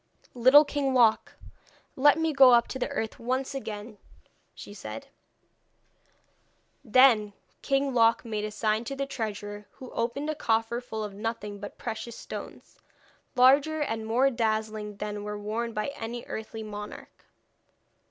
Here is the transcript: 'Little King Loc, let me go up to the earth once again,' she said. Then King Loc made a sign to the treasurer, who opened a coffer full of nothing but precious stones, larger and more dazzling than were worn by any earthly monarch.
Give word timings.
'Little 0.33 0.65
King 0.65 0.95
Loc, 0.95 1.33
let 1.95 2.17
me 2.17 2.33
go 2.33 2.55
up 2.55 2.67
to 2.69 2.79
the 2.79 2.89
earth 2.89 3.19
once 3.19 3.53
again,' 3.53 3.99
she 4.55 4.73
said. 4.73 5.09
Then 6.83 7.33
King 7.61 7.93
Loc 7.93 8.25
made 8.25 8.43
a 8.43 8.49
sign 8.49 8.83
to 8.85 8.95
the 8.95 9.05
treasurer, 9.05 9.67
who 9.73 9.91
opened 9.91 10.31
a 10.31 10.33
coffer 10.33 10.81
full 10.81 11.03
of 11.03 11.13
nothing 11.13 11.59
but 11.59 11.77
precious 11.77 12.17
stones, 12.17 12.79
larger 13.35 13.79
and 13.79 14.07
more 14.07 14.31
dazzling 14.31 14.95
than 14.97 15.23
were 15.23 15.37
worn 15.37 15.71
by 15.71 15.89
any 15.95 16.23
earthly 16.25 16.63
monarch. 16.63 17.27